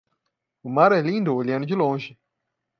O 0.63 0.67
mar 0.67 0.91
é 0.93 0.99
lindo 0.99 1.35
olhando 1.35 1.63
de 1.63 1.75
longe. 1.75 2.17